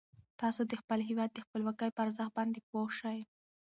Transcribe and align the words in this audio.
تاسو 0.39 0.61
د 0.65 0.71
خپل 0.81 0.99
هیواد 1.09 1.29
د 1.33 1.39
خپلواکۍ 1.45 1.89
په 1.93 1.99
ارزښت 2.05 2.31
باندې 2.37 2.59
پوه 2.69 2.89
شئ. 2.99 3.19